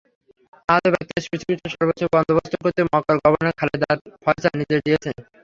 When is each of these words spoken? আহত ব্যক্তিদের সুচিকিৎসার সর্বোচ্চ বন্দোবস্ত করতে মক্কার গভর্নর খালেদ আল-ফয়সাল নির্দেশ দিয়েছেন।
আহত 0.69 0.85
ব্যক্তিদের 0.93 1.25
সুচিকিৎসার 1.25 1.73
সর্বোচ্চ 1.73 2.01
বন্দোবস্ত 2.13 2.53
করতে 2.63 2.81
মক্কার 2.87 3.17
গভর্নর 3.23 3.57
খালেদ 3.59 3.81
আল-ফয়সাল 3.85 4.53
নির্দেশ 4.59 4.79
দিয়েছেন। 4.87 5.15